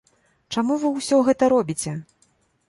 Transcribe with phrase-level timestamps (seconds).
[0.55, 1.93] Чаму вы ўсё гэта робіце?